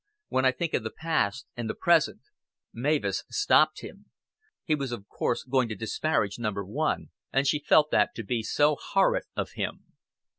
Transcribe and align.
When 0.29 0.45
I 0.45 0.51
think 0.51 0.73
of 0.73 0.81
the 0.81 0.89
past 0.89 1.45
and 1.55 1.69
the 1.69 1.75
present" 1.75 2.21
Mavis 2.73 3.23
stopped 3.29 3.81
him. 3.81 4.05
He 4.63 4.73
was 4.73 4.91
of 4.91 5.07
course 5.07 5.43
going 5.43 5.69
to 5.69 5.75
disparage 5.75 6.39
Number 6.39 6.65
One, 6.65 7.11
and 7.31 7.45
she 7.45 7.59
felt 7.59 7.91
that 7.91 8.15
to 8.15 8.23
be 8.23 8.41
so 8.41 8.75
horrid 8.95 9.25
of 9.35 9.51
him. 9.51 9.93